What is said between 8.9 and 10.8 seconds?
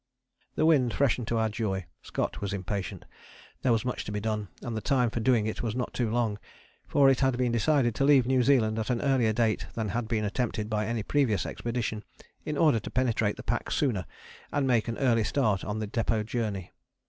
earlier date than had been attempted